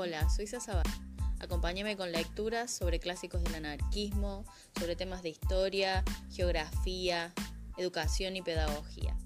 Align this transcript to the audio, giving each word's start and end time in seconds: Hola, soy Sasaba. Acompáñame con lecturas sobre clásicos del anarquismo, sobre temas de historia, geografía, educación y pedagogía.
Hola, 0.00 0.30
soy 0.30 0.46
Sasaba. 0.46 0.84
Acompáñame 1.40 1.96
con 1.96 2.12
lecturas 2.12 2.70
sobre 2.70 3.00
clásicos 3.00 3.42
del 3.42 3.56
anarquismo, 3.56 4.44
sobre 4.78 4.94
temas 4.94 5.24
de 5.24 5.30
historia, 5.30 6.04
geografía, 6.30 7.34
educación 7.76 8.36
y 8.36 8.42
pedagogía. 8.42 9.16